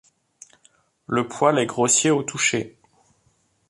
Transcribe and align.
Le 1.05 1.27
poil 1.27 1.59
est 1.59 1.67
grossier 1.67 2.09
au 2.09 2.23
toucher. 2.23 2.75